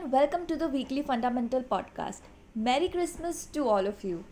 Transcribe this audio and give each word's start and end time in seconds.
and 0.00 0.12
welcome 0.12 0.46
to 0.46 0.56
the 0.56 0.68
weekly 0.68 1.02
fundamental 1.02 1.62
podcast. 1.62 2.20
Merry 2.54 2.88
Christmas 2.88 3.44
to 3.44 3.68
all 3.68 3.86
of 3.86 4.02
you. 4.02 4.24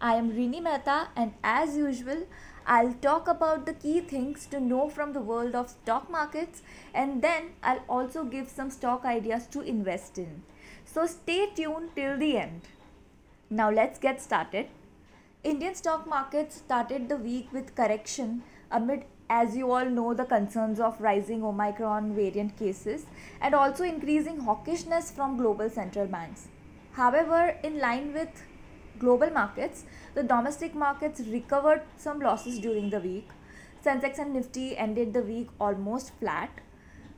I 0.00 0.14
am 0.14 0.30
Rini 0.30 0.62
Mehta, 0.62 1.08
and 1.16 1.32
as 1.42 1.76
usual, 1.76 2.28
I'll 2.64 2.92
talk 2.94 3.26
about 3.26 3.66
the 3.66 3.72
key 3.72 4.00
things 4.00 4.46
to 4.46 4.60
know 4.60 4.88
from 4.88 5.14
the 5.14 5.20
world 5.20 5.56
of 5.56 5.70
stock 5.70 6.08
markets, 6.08 6.62
and 6.94 7.22
then 7.22 7.50
I'll 7.60 7.82
also 7.88 8.22
give 8.22 8.48
some 8.48 8.70
stock 8.70 9.04
ideas 9.04 9.48
to 9.48 9.62
invest 9.62 10.16
in. 10.16 10.42
So 10.84 11.06
stay 11.06 11.48
tuned 11.56 11.96
till 11.96 12.16
the 12.18 12.36
end. 12.38 12.60
Now 13.50 13.70
let's 13.70 13.98
get 13.98 14.20
started. 14.20 14.68
Indian 15.42 15.74
stock 15.74 16.06
markets 16.06 16.58
started 16.58 17.08
the 17.08 17.16
week 17.16 17.52
with 17.52 17.74
correction 17.74 18.44
amid 18.70 19.04
as 19.28 19.56
you 19.56 19.70
all 19.72 19.84
know 19.84 20.14
the 20.14 20.24
concerns 20.24 20.80
of 20.80 21.00
rising 21.00 21.42
omicron 21.42 22.14
variant 22.14 22.56
cases 22.56 23.06
and 23.40 23.54
also 23.54 23.84
increasing 23.84 24.40
hawkishness 24.40 25.12
from 25.12 25.36
global 25.36 25.68
central 25.68 26.06
banks. 26.06 26.48
However 26.92 27.56
in 27.62 27.78
line 27.78 28.12
with 28.12 28.44
global 28.98 29.30
markets 29.30 29.84
the 30.14 30.22
domestic 30.22 30.74
markets 30.74 31.20
recovered 31.20 31.82
some 31.96 32.20
losses 32.20 32.58
during 32.58 32.90
the 32.90 33.00
week. 33.00 33.28
Sensex 33.84 34.18
and 34.18 34.32
nifty 34.32 34.76
ended 34.76 35.12
the 35.12 35.22
week 35.22 35.48
almost 35.60 36.12
flat. 36.18 36.50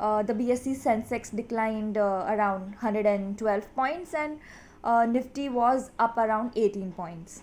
Uh, 0.00 0.22
the 0.22 0.32
bse 0.32 0.76
sensex 0.76 1.34
declined 1.34 1.96
uh, 1.98 2.24
around 2.28 2.76
112 2.80 3.74
points 3.74 4.14
and 4.14 4.38
uh, 4.84 5.04
nifty 5.04 5.48
was 5.48 5.90
up 5.98 6.16
around 6.16 6.52
18 6.56 6.92
points. 6.92 7.42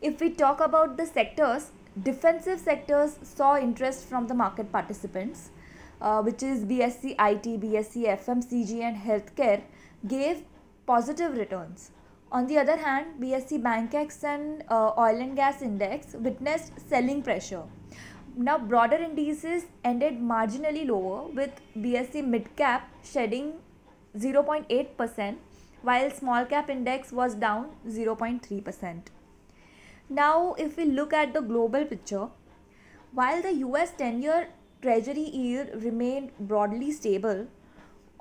If 0.00 0.20
we 0.20 0.30
talk 0.30 0.60
about 0.60 0.96
the 0.96 1.06
sectors 1.06 1.70
defensive 2.02 2.60
sectors 2.60 3.18
saw 3.22 3.56
interest 3.56 4.06
from 4.06 4.26
the 4.26 4.34
market 4.34 4.70
participants, 4.70 5.50
uh, 6.00 6.22
which 6.22 6.42
is 6.42 6.64
BSE 6.64 7.12
IT, 7.18 7.60
BSE 7.60 8.06
FMCG, 8.24 8.80
and 8.82 8.96
healthcare, 8.96 9.62
gave 10.06 10.44
positive 10.86 11.36
returns. 11.36 11.90
On 12.30 12.46
the 12.46 12.58
other 12.58 12.76
hand, 12.76 13.20
BSE 13.20 13.62
Bankex 13.62 14.22
and 14.22 14.62
uh, 14.68 14.92
Oil 14.98 15.20
and 15.20 15.34
Gas 15.34 15.62
Index 15.62 16.14
witnessed 16.14 16.72
selling 16.88 17.22
pressure. 17.22 17.62
Now, 18.36 18.58
broader 18.58 18.96
indices 18.96 19.64
ended 19.82 20.20
marginally 20.20 20.86
lower, 20.86 21.28
with 21.28 21.50
BSE 21.76 22.22
Midcap 22.22 22.82
shedding 23.02 23.54
0.8%, 24.16 25.36
while 25.82 26.10
Small 26.10 26.44
Cap 26.44 26.70
Index 26.70 27.12
was 27.12 27.34
down 27.34 27.70
0.3%. 27.88 29.02
Now, 30.10 30.54
if 30.54 30.76
we 30.78 30.86
look 30.86 31.12
at 31.12 31.34
the 31.34 31.42
global 31.42 31.84
picture, 31.84 32.28
while 33.12 33.42
the 33.42 33.52
US 33.66 33.90
10 33.98 34.22
year 34.22 34.48
treasury 34.80 35.28
yield 35.28 35.82
remained 35.82 36.30
broadly 36.38 36.92
stable, 36.92 37.46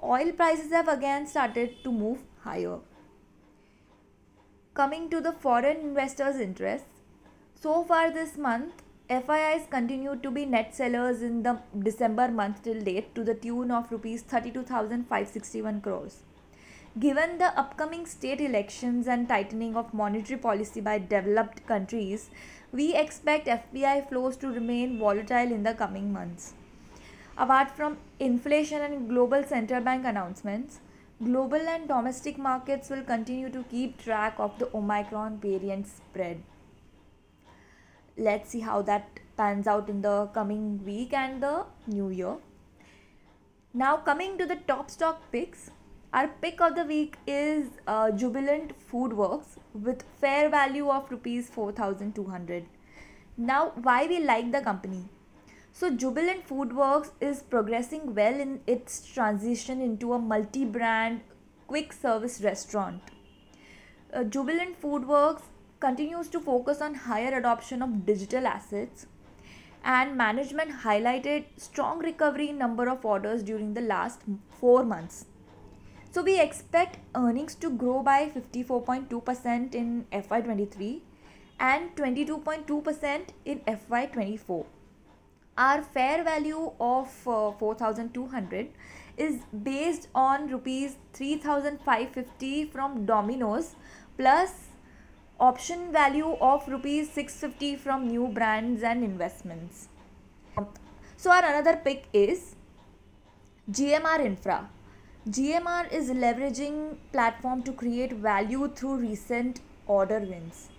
oil 0.03 0.31
prices 0.33 0.71
have 0.71 0.89
again 0.89 1.27
started 1.27 1.81
to 1.83 1.91
move 1.91 2.23
higher. 2.41 2.79
Coming 4.73 5.09
to 5.09 5.21
the 5.21 5.31
foreign 5.31 5.77
investors' 5.77 6.41
interests, 6.41 6.89
so 7.55 7.83
far 7.83 8.11
this 8.11 8.37
month, 8.37 8.83
FIIs 9.09 9.69
continue 9.69 10.17
to 10.17 10.29
be 10.29 10.45
net 10.45 10.75
sellers 10.75 11.21
in 11.21 11.41
the 11.43 11.57
December 11.79 12.27
month 12.27 12.63
till 12.63 12.81
date 12.83 13.15
to 13.15 13.23
the 13.23 13.33
tune 13.33 13.71
of 13.71 13.89
rupees 13.89 14.21
32,561 14.23 15.79
crores. 15.79 16.23
Given 16.99 17.37
the 17.37 17.47
upcoming 17.59 18.05
state 18.07 18.41
elections 18.41 19.07
and 19.07 19.27
tightening 19.27 19.75
of 19.75 19.93
monetary 19.93 20.39
policy 20.39 20.81
by 20.81 20.97
developed 20.97 21.67
countries, 21.67 22.29
we 22.71 22.95
expect 22.95 23.47
FPI 23.47 24.07
flows 24.09 24.37
to 24.37 24.47
remain 24.47 24.97
volatile 24.97 25.51
in 25.51 25.63
the 25.63 25.73
coming 25.73 26.11
months. 26.11 26.53
Apart 27.37 27.69
from 27.69 27.97
inflation 28.19 28.81
and 28.81 29.09
global 29.09 29.43
central 29.43 29.83
bank 29.83 30.05
announcements, 30.05 30.79
global 31.23 31.59
and 31.59 31.87
domestic 31.87 32.37
markets 32.37 32.89
will 32.89 33.03
continue 33.03 33.49
to 33.49 33.63
keep 33.63 34.01
track 34.01 34.35
of 34.39 34.57
the 34.57 34.73
Omicron 34.73 35.37
variant 35.37 35.87
spread. 35.87 36.41
Let's 38.17 38.49
see 38.49 38.61
how 38.61 38.81
that 38.83 39.19
pans 39.35 39.67
out 39.67 39.87
in 39.89 40.01
the 40.01 40.27
coming 40.27 40.83
week 40.83 41.13
and 41.13 41.43
the 41.43 41.65
new 41.85 42.09
year. 42.09 42.37
Now, 43.73 43.97
coming 43.97 44.39
to 44.39 44.47
the 44.47 44.55
top 44.55 44.89
stock 44.89 45.21
picks, 45.31 45.69
our 46.13 46.29
pick 46.41 46.61
of 46.61 46.75
the 46.75 46.85
week 46.85 47.17
is 47.27 47.67
uh, 47.85 48.11
Jubilant 48.11 48.73
Foodworks 48.89 49.57
with 49.73 50.03
fair 50.21 50.49
value 50.49 50.89
of 50.89 51.11
rupees 51.11 51.49
4200. 51.49 52.65
Now, 53.35 53.73
why 53.75 54.07
we 54.07 54.19
like 54.19 54.51
the 54.51 54.61
company? 54.61 55.03
So, 55.73 55.91
Jubilant 55.91 56.47
Foodworks 56.47 57.11
is 57.19 57.43
progressing 57.43 58.15
well 58.15 58.39
in 58.39 58.61
its 58.65 59.05
transition 59.05 59.81
into 59.81 60.13
a 60.13 60.19
multi 60.19 60.63
brand 60.63 61.21
quick 61.67 61.91
service 61.91 62.41
restaurant. 62.41 63.01
Uh, 64.13 64.23
Jubilant 64.23 64.81
Foodworks 64.81 65.43
continues 65.81 66.29
to 66.29 66.39
focus 66.39 66.81
on 66.81 66.95
higher 66.95 67.37
adoption 67.37 67.81
of 67.81 68.05
digital 68.05 68.47
assets 68.47 69.07
and 69.83 70.17
management 70.17 70.71
highlighted 70.83 71.45
strong 71.57 71.99
recovery 71.99 72.49
in 72.49 72.57
number 72.57 72.89
of 72.89 73.05
orders 73.05 73.43
during 73.43 73.73
the 73.73 73.81
last 73.81 74.21
4 74.59 74.83
months 74.83 75.25
so 76.17 76.23
we 76.23 76.39
expect 76.41 76.97
earnings 77.13 77.53
to 77.53 77.69
grow 77.69 78.01
by 78.01 78.27
54.2% 78.35 79.75
in 79.75 80.03
FY23 80.11 81.01
and 81.59 81.95
22.2% 81.95 83.27
in 83.45 83.59
FY24. 83.59 84.65
Our 85.59 85.83
fair 85.83 86.23
value 86.23 86.71
of 86.79 87.27
uh, 87.27 87.51
4200 87.51 88.69
is 89.15 89.41
based 89.61 90.07
on 90.15 90.47
rupees 90.49 90.95
3550 91.13 92.65
from 92.65 93.05
Domino's 93.05 93.75
plus 94.17 94.69
option 95.39 95.91
value 95.91 96.35
of 96.41 96.67
rupees 96.67 97.11
650 97.11 97.75
from 97.75 98.07
new 98.07 98.27
brands 98.29 98.81
and 98.81 99.03
investments. 99.03 99.87
So 101.15 101.29
our 101.29 101.45
another 101.45 101.75
pick 101.75 102.05
is 102.11 102.55
GMR 103.69 104.25
Infra 104.25 104.67
GMR 105.27 105.91
is 105.91 106.09
leveraging 106.09 106.95
platform 107.11 107.61
to 107.63 107.73
create 107.73 108.13
value 108.13 108.69
through 108.69 108.95
recent 108.99 109.59
order 109.85 110.19
wins. 110.19 110.69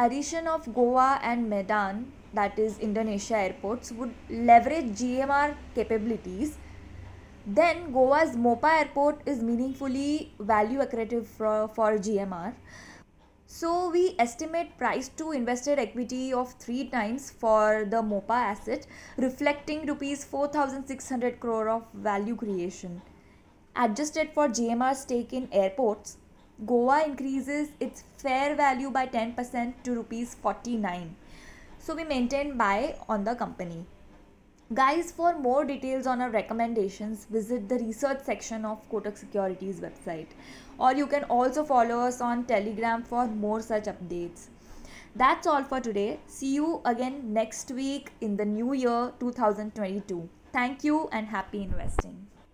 Addition 0.00 0.48
of 0.48 0.74
Goa 0.74 1.20
and 1.22 1.48
Medan, 1.48 2.10
that 2.34 2.58
is 2.58 2.80
Indonesia 2.80 3.36
airports, 3.36 3.92
would 3.92 4.12
leverage 4.28 4.86
GMR 5.02 5.54
capabilities. 5.76 6.58
Then 7.46 7.92
Goa's 7.92 8.34
Mopa 8.34 8.80
airport 8.80 9.20
is 9.26 9.40
meaningfully 9.44 10.32
value 10.40 10.80
accretive 10.80 11.26
for, 11.26 11.68
for 11.68 11.98
GMR. 11.98 12.54
So 13.46 13.90
we 13.90 14.16
estimate 14.18 14.76
price 14.76 15.08
to 15.18 15.30
invested 15.30 15.78
equity 15.78 16.32
of 16.32 16.52
3 16.54 16.88
times 16.88 17.30
for 17.30 17.86
the 17.88 18.02
Mopa 18.02 18.42
asset, 18.50 18.88
reflecting 19.18 19.86
rupees 19.86 20.24
4600 20.24 21.38
crore 21.38 21.68
of 21.68 21.84
value 21.94 22.34
creation 22.34 23.00
Adjusted 23.74 24.30
for 24.34 24.48
GMR 24.48 24.94
stake 24.94 25.32
in 25.32 25.48
airports, 25.50 26.18
Goa 26.66 27.04
increases 27.06 27.70
its 27.80 28.04
fair 28.18 28.54
value 28.54 28.90
by 28.90 29.06
10% 29.06 29.72
to 29.84 29.94
rupees 29.94 30.34
49. 30.34 31.16
So 31.78 31.94
we 31.94 32.04
maintain 32.04 32.58
buy 32.58 32.96
on 33.08 33.24
the 33.24 33.34
company. 33.34 33.86
Guys, 34.74 35.10
for 35.10 35.38
more 35.38 35.64
details 35.64 36.06
on 36.06 36.20
our 36.20 36.30
recommendations, 36.30 37.24
visit 37.24 37.68
the 37.68 37.76
research 37.76 38.20
section 38.22 38.66
of 38.66 38.86
Kotak 38.90 39.16
Securities 39.16 39.80
website. 39.80 40.28
Or 40.78 40.94
you 40.94 41.06
can 41.06 41.24
also 41.24 41.64
follow 41.64 41.98
us 42.00 42.20
on 42.20 42.44
Telegram 42.44 43.02
for 43.02 43.26
more 43.26 43.62
such 43.62 43.84
updates. 43.84 44.48
That's 45.16 45.46
all 45.46 45.64
for 45.64 45.80
today. 45.80 46.20
See 46.26 46.54
you 46.54 46.82
again 46.84 47.32
next 47.32 47.70
week 47.70 48.12
in 48.20 48.36
the 48.36 48.44
new 48.44 48.74
year 48.74 49.12
2022. 49.18 50.28
Thank 50.52 50.84
you 50.84 51.08
and 51.10 51.26
happy 51.26 51.62
investing. 51.62 52.26